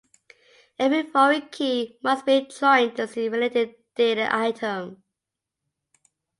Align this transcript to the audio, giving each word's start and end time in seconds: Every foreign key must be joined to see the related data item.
Every 0.79 1.03
foreign 1.03 1.49
key 1.49 1.99
must 2.01 2.25
be 2.25 2.41
joined 2.47 2.95
to 2.95 3.05
see 3.07 3.27
the 3.27 3.37
related 3.37 3.75
data 3.95 4.35
item. 4.35 5.03